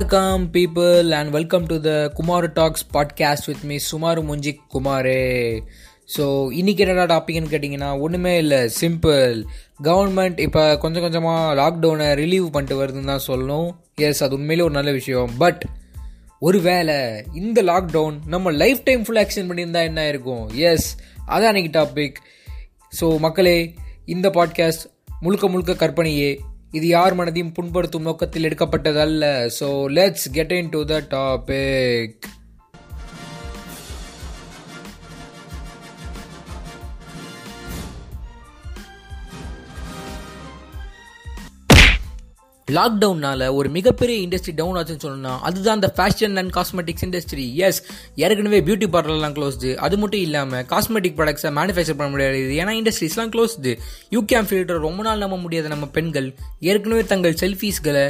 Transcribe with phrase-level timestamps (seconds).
[0.00, 5.60] Welcome, people and welcome to the Kumar talks podcast with me சுமாரு முஞ்சி குமாரே
[6.16, 9.44] so இன்னைக்கு என்னடா டாப்பிக்னு கேட்டிங்கன்னா ஒன்றுமே இல்லை சிம்பிள்
[9.82, 13.70] கவர்மெண்ட் இப்போ கொஞ்சம் கொஞ்சமாக லாக்டவுனை ரிலீவ் பண்ணிட்டு வருதுன்னு தான் சொல்லணும்.
[13.94, 15.30] எஸ் அது உண்மையிலே ஒரு நல்ல விஷயம்.
[15.38, 15.66] பட்
[16.40, 21.80] ஒரு வேளை இந்த லாக்டவுன் நம்ம லைஃப் டைம் ஃபுல் ஆக்ஷன் பண்ணியிருந்தா என்ன இருக்கும் எஸ் அதான் அன்னைக்கு
[21.80, 22.14] டாபிக்
[23.00, 23.74] ஸோ மக்களே
[24.04, 24.84] இந்த பாட்காஸ்ட்
[25.20, 26.40] முழுக்க முழுக்க கற்பனையே
[26.76, 29.24] இது யார் மனதையும் புண்படுத்தும் நோக்கத்தில் எடுக்கப்பட்டதல்ல.
[29.58, 32.26] So let's get into the topic
[42.68, 47.78] லாக்டவுனால் ஒரு மிகப்பெரிய இண்டஸ்ட்ரி டவுன் ஆச்சுன்னு சொல்லணும் அதுதான் அந்த fashion and cosmetics industry yes
[48.22, 52.40] ஏற்கனவே பியூட்டி பார்லர்லாம் க்ளோஸ்டு அது மட்டும் இல்லாமல் காஸ்மெட்டிக் ப்ராடக்ட்ஸை மேனுஃபேக்சர் பண்ண முடியாது.
[52.60, 53.76] ஏன்னா இண்டஸ்ட்ரீஸ்லாம் க்ளோஸ்டு
[54.14, 56.28] யூ கேம் ஃபில்டர் ரொம்ப நாள் நம்ப முடியாத நம்ம பெண்கள்
[56.70, 58.04] ஏற்கனவே தங்கள் செல்ஃபீஸ்களை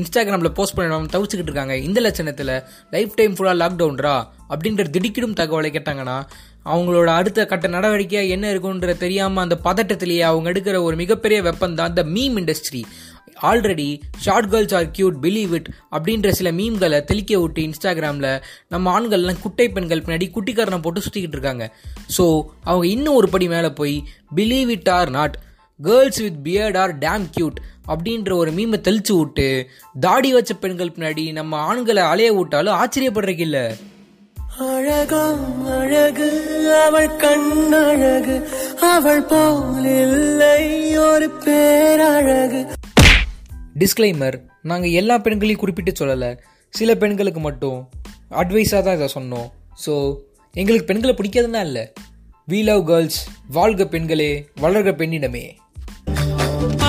[0.00, 1.76] இன்ஸ்டாகிராமில் போஸ்ட் பண்ணிடாமல் தவிச்சுக்கிட்டு இருக்காங்க.
[1.88, 2.54] இந்த லட்சணத்தில்
[2.96, 4.16] லைஃப் டைம் ஃபுல்லாக லாக்டவுன்ரா
[4.52, 6.18] அப்படின்ற திடுக்கிடும் தகவலை கேட்டாங்கன்னா
[6.72, 11.90] அவங்களோட அடுத்த கட்ட நடவடிக்கையாக என்ன இருக்குன்ற தெரியாமல் அந்த பதட்டத்திலேயே அவங்க எடுக்கிற ஒரு மிகப்பெரிய வெப்பன் தான்
[11.92, 12.82] இந்த meme industry
[13.50, 13.88] already
[14.24, 19.68] short girls are cute believe it அப்படின்ற சில மீம்களை தெளிக்க விட்டு இன்ஸ்டாகிராமில் நம்ம ஆண்கள்லாம் குட்டை
[19.68, 21.66] பெண்கள் பின்னாடி குட்டிக்காரனை போட்டு சுற்றிக்கிட்டு இருக்காங்க.
[22.16, 22.26] ஸோ
[22.64, 23.96] அவங்க இன்னும் ஒரு படி மேலே போய்
[24.36, 25.36] believe it or not
[25.80, 27.60] girls with beard are damn cute
[27.92, 29.46] அப்படின்ற ஒரு மீமை தெளிச்சு விட்டு
[30.00, 33.64] தாடி வச்ச பெண்கள் பின்னாடி நம்ம ஆண்களை அலைய விட்டாலும் ஆச்சரியப்படுறதுக்கு இல்லை.
[34.66, 35.22] அழகா
[35.76, 36.28] அழகு
[36.84, 38.36] அவள் கண்ணழகு
[38.92, 40.58] அவள் போல் இல்லை
[40.96, 42.60] ஒரு பேரழகு.
[43.80, 44.36] டிஸ்க்ளைமர்
[44.70, 46.30] நாங்கள் எல்லா பெண்களையும் குறிப்பிட்டு சொல்லலை.
[46.70, 47.78] சில பெண்களுக்கு மட்டும்
[48.40, 49.48] அட்வைஸாக தான் இதை சொன்னோம்.
[49.84, 49.92] ஸோ
[50.54, 51.84] எங்களுக்கு பெண்களை பிடிக்காதுன்னா இல்லை.
[52.50, 53.18] வி லவ் கேர்ள்ஸ்
[53.56, 55.44] வாழ்க பெண்களே வளர்க பெண்ணிடமே.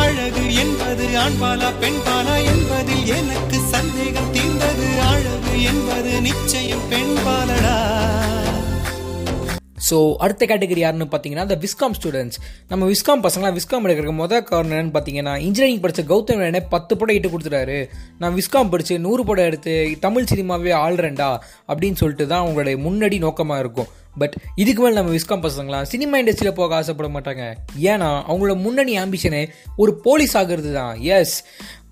[0.02, 4.88] அழகு என்பது ஆண்பாலா பெண்பாலா என்பதில் எனக்கு சந்தேகம் தீர்ந்தது.
[5.12, 7.78] அழகு என்பது நிச்சயம் பெண்பாலடா.
[9.94, 12.38] ஸோ அடுத்த கேட்டகரி யாருன்னு பார்த்தீங்கன்னா இந்த விஸ்காம் ஸ்டூடெண்ட்ஸ்
[12.72, 17.16] நம்ம விஸ்காம் பசங்களாம் விஸ்காம் எடுக்கிற மொதல் காரணம் என்னன்னு பார்த்தீங்கன்னா இன்ஜினியரிங் படித்த கௌதம் என்ன பத்து படம்
[17.18, 17.78] இட்டு கொடுத்துட்டாரு.
[18.22, 19.74] நான் விஸ்காம் படித்து நூறு படம் எடுத்து
[20.06, 21.30] தமிழ் சினிமாவே ஆள்றேன்டா
[21.70, 23.92] அப்படின்னு சொல்லிட்டு தான் அவங்களுடைய முன்னாடி நோக்கமாக இருக்கும்.
[24.22, 27.46] பட் இதுக்கு மேலே நம்ம விஸ்காம் பசங்களாம் சினிமா இண்டஸ்ட்ரியில் போக ஆசைப்பட மாட்டாங்க.
[27.92, 29.44] ஏன்னா அவங்களோட முன்னணி ஆம்பிஷனே
[29.84, 31.38] ஒரு போலீஸ் ஆகிறது தான் எஸ்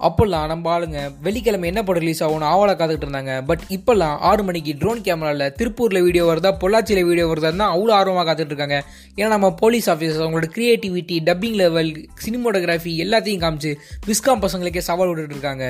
[0.08, 3.34] அப்போல்லாம் நம்ம ஆளுங்க வெள்ளிக்கிழமை என்ன படம் ரிலீஸ் ஆகும்னு ஆவலாக காத்துக்கிட்டு இருந்தாங்க.
[3.50, 8.26] பட் இப்போல்லாம் ஆறு மணிக்கு ட்ரோன் கேமராவில் திருப்பூரில் வீடியோ வருதா பொள்ளாச்சியில் வீடியோ வருதா தான் அவ்வளோ ஆர்வமாக
[8.28, 8.78] காத்துட்டு இருக்காங்க.
[9.18, 11.92] ஏன்னா நம்ம போலீஸ் ஆஃபீஸர் அவங்களோட க்ரியேட்டிவிட்டி டப்பிங் லெவல்
[12.24, 13.74] சினிமோட்டோகிராஃபி எல்லாத்தையும் காமிச்சு
[14.10, 15.68] விஸ்காம் பசங்களுக்கே சவால் விட்டுட்டு இருக்காங்க.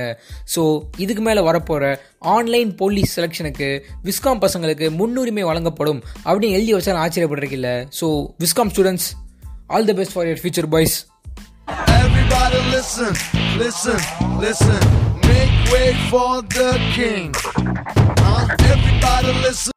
[0.54, 0.64] ஸோ
[1.06, 1.92] இதுக்கு மேலே வரப்போகிற
[2.36, 3.70] ஆன்லைன் போலீஸ் செலெக்ஷனுக்கு
[4.08, 6.02] விஸ்காம் பசங்களுக்கு முன்னுரிமை வழங்கப்படும்.
[6.42, 7.58] அப்படின்னு எழுதி வச்சா நான் ஆச்சரியப்படுறதுக்கு
[7.98, 8.08] so
[8.44, 9.08] viscom students
[9.70, 10.96] all the best for your future boys
[11.98, 13.12] Everybody listen,
[13.58, 14.00] listen,
[14.40, 14.80] listen.
[15.26, 16.26] Make way for
[16.56, 16.66] the
[16.96, 17.28] king.
[18.22, 18.40] Huh?
[18.72, 19.70] Everybody listen.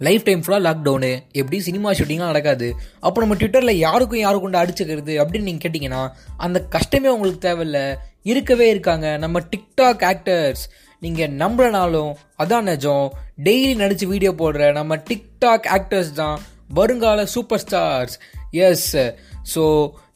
[0.00, 1.10] Life time ஃபுல்லாக லாக்டவுனு
[1.40, 2.68] எப்படி சினிமா ஷூட்டிங்லாம் நடக்காது
[3.06, 6.00] அப்போ நம்ம ட்விட்டரில் யாருக்கும் யாரும் கொண்டு அடிச்சுக்கிறது அப்படின்னு நீங்கள் கேட்டிங்கன்னா
[6.38, 7.80] அந்த கஷ்டமே உங்களுக்கு தேவையில்ல
[8.26, 10.64] இருக்கவே இருக்காங்க நம்ம டிக்டாக் ஆக்டர்ஸ்
[11.02, 13.06] நீங்கள் நம்பலனாலும் அதான் நிஜம்.
[13.46, 16.38] டெய்லி நடித்து வீடியோ போடுற நம்ம டிக்டாக் ஆக்டர்ஸ் தான்
[16.78, 18.16] வருங்கால சூப்பர் ஸ்டார்ஸ்
[18.66, 18.90] எஸ்
[19.52, 19.62] ஸோ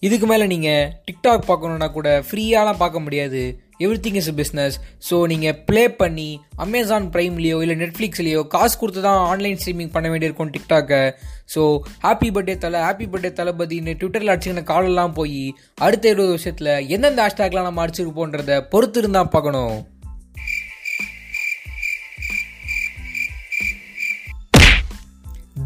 [0.06, 3.40] இதுக்கு மேலே நீங்கள் டிக்டாக் பார்க்கணுன்னா கூட ஃப்ரீயாலாம் பார்க்க முடியாது.
[3.84, 4.76] Every thing is business
[5.08, 6.28] so நீங்கள் ப்ளே பண்ணி
[6.64, 11.02] அமேசான் ப்ரைம்லேயோ இல்லை நெட்ஃப்ளிக்ஸ்லேயோ காசு கொடுத்து தான் ஆன்லைன் ஸ்ட்ரீமிங் பண்ண வேண்டியிருக்கும் டிக்டாக்கை
[11.54, 11.64] so
[12.04, 15.42] happy birthday Thala happy birthday தளபதினு ட்விட்டரில் அடிச்சுக்கின காலெல்லாம் போய்
[15.86, 19.76] அடுத்த இருபது வருஷத்தில் எந்தெந்த ஹேஷ்டேக்லாம் நம்ம அடிச்சிருப்போன்றதை பொறுத்து இருந்தால் பார்க்கணும்.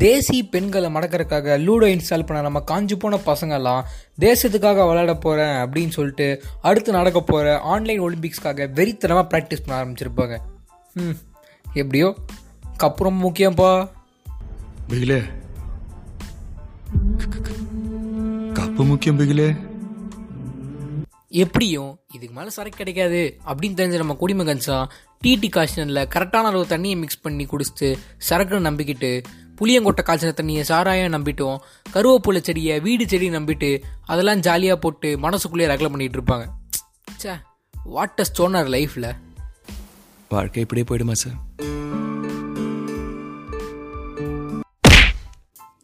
[0.00, 3.82] தேசி பெண்களை மடக்கிறதுக்காக லூடோ இன்ஸ்டால் பண்ண நம்ம காஞ்சி போன பசங்கெல்லாம்
[4.20, 10.38] தேசத்துக்காக விளையாட போகிறேன் அப்படின்னு சொல்லிட்டு அடுத்து நடக்க போகிற ஆன்லைன் ஒலிம்பிக்ஸ்க்காக வெறித்தனமாக ப்ராக்டிஸ் பண்ண ஆரம்பிச்சிருப்பாங்க.
[10.94, 11.18] ம்
[11.72, 12.14] எப்படியோ?
[12.78, 13.88] கப்பு ரொம்ப முக்கியம்ப்பா
[14.88, 15.22] பிகிலே.
[18.52, 19.56] கப்பு முக்கியம் பிகிலே.
[21.28, 24.88] எப்படியும் இதுக்கு மேலே சரக்கு கிடைக்காது அப்படின்னு தெரிஞ்ச நம்ம குடிமகன்ஸா
[25.24, 27.96] டிடி காய்ச்சனில் கரெக்டான அளவு தண்ணியை மிக்ஸ் பண்ணி குடிச்சிட்டு
[28.28, 29.22] சரக்குன்னு நம்பிக்கிட்டு
[29.60, 31.58] புளியங்கொட்டை காய்ச்சின தண்ணியை சாராயம் நம்பிட்டோம்
[31.92, 36.46] கருவேப்பிலை செடியை வீடு செடி நம்பிட்டு அதெல்லாம் ஜாலியாக போட்டு மனசுக்குள்ளேயே ரகலை பண்ணிட்டு இருப்பாங்க.
[37.16, 37.30] சே
[37.84, 39.16] வாட் அ ஸ்டோனர் லைஃப்பில்
[40.28, 41.38] வாழ்க்கை இப்படியே போயிடுமா சார்?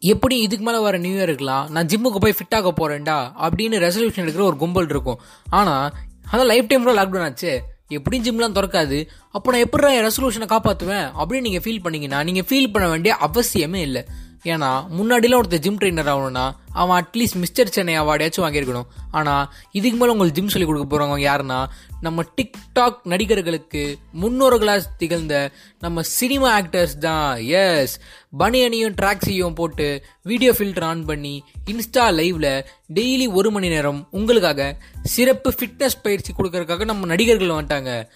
[0.00, 4.42] எப்படி இதுக்கு மேலே வர நியூ இயருக்குலாம் நான் ஜிம்முக்கு போய் ஃபிட் ஆக போகிறேன்டா அப்படின்னு ரெசல்யூஷன் எடுக்கிற
[4.42, 5.20] ஒரு கும்பல் இருக்கும்.
[5.50, 5.92] ஆனால்
[6.32, 7.62] அதான் லைஃப் டைம்ல லாக்டவுன் ஆச்சு.
[7.88, 9.08] எப்படியும் ஜிம்லாம் திறக்காது.
[9.30, 13.82] அப்போ நான் எப்படி என் ரெசல்யூஷனை காப்பாற்றுவேன் அப்படின்னு நீங்கள் ஃபீல் பண்ணிங்கன்னா நீங்கள் ஃபீல் பண்ண வேண்டிய அவசியமே
[13.88, 14.04] இல்லை.
[14.44, 18.86] ஏன்னா முன்னாடிலாம் ஒருத்தர் ஜிம் ட்ரெயினர் ஆகணும்னா அவன் அட்லீஸ்ட் மிஸ்டர் சென்னை அவார்டையாச்சும் வாங்கியிருக்கணும்.
[19.10, 21.66] ஆனால் இதுக்கு மேலே உங்களுக்கு ஜிம் சொல்லிக் கொடுக்க போகிறவங்க யாருன்னா
[22.00, 27.36] நம்ம டிக்டாக் நடிகர்களுக்கு முன்னோர்களாக திகழ்ந்த நம்ம சினிமா ஆக்டர்ஸ் தான்.
[27.38, 28.00] எஸ்
[28.38, 35.54] பனியனையும் ட்ராக்ஸையும் போட்டு வீடியோ ஃபில்டர் ஆன் பண்ணி இன்ஸ்டா லைவ்ல டெய்லி ஒரு மணி நேரம் உங்களுக்காக சிறப்பு
[35.58, 38.08] ஃபிட்னஸ் பயிற்சி கொடுக்கறதுக்காக நம்ம நடிகர்கள் வந்துட்டாங்க.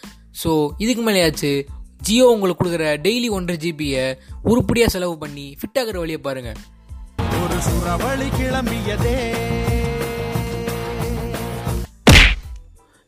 [0.44, 1.67] ஸோ இதுக்கு மேலேயாச்சு
[2.06, 4.05] ஜியோ உங்களுக்கு கொடுக்குற டெய்லி ஒன்றரை ஜிபியை
[4.43, 6.52] உருப்படியாக செலவு பண்ணி ஃபிட் ஆகிற வழியை பாருங்க.
[7.43, 9.17] ஒரு சுறவழி கிளம்பியதே.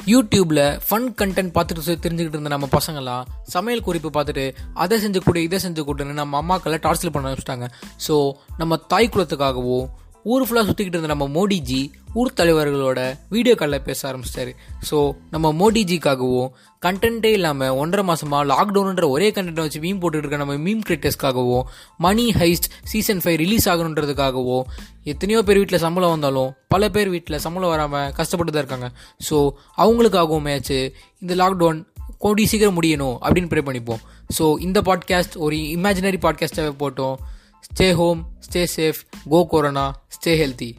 [0.00, 4.44] யூடியூப்ல ஃபன் கண்டென்ட் பார்த்துட்டு தெரிஞ்சுக்கிட்டு இருந்த நம்ம பசங்களாம் சமையல் குறிப்பு பார்த்துட்டு
[4.74, 7.68] அதை செஞ்சு கொடு இதை செஞ்சு கொடுன்னு நம்ம அம்மாக்களை டார்ச்சல் பண்ண ஆரம்பிச்சிட்டாங்க.
[8.06, 8.14] ஸோ
[8.56, 9.78] நம்ம தாய் குலத்துக்காகவோ
[10.32, 11.82] ஊர் ஃபுல்லாக சுற்றிக்கிட்டு இருந்த நம்ம மோடிஜி
[12.14, 14.52] ஊர் தலைவர்களோட வீடியோ காலில் பேச ஆரம்பிச்சிட்டாரு.
[14.90, 16.50] ஸோ நம்ம மோடிஜிக்காகவும்
[16.82, 21.64] கண்டென்ட்டே இல்லாமல் ஒன்றரை மாதமாக லாக்டவுன்ற ஒரே கண்டென்ட்டை வச்சு மீம் போட்டுட்டு இருக்க நம்ம meme கிரியேட்டர்ஸ்க்காகவும்
[21.96, 24.62] money heist season five release ஆகணுன்றதுக்காகவோ
[25.04, 28.90] எத்தனையோ பேர் வீட்டில் சம்பளம் வந்தாலும் பல பேர் வீட்டில் சம்பளம் வராமல் கஷ்டப்பட்டு தான் இருக்காங்க.
[29.30, 31.80] ஸோ அவங்களுக்காகவும் மேட்ச்சு இந்த லாக்டவுன்
[32.18, 34.02] கூடி சீக்கிரம் முடியணும் அப்படின்னு ப்ரே பண்ணிப்போம்.
[34.38, 37.16] ஸோ இந்த பாட்காஸ்ட் ஒரு இமேஜினரி பாட்காஸ்ட்டாகவே போட்டோம்.
[37.66, 39.84] Stay home stay safe go corona
[40.16, 40.70] stay healthy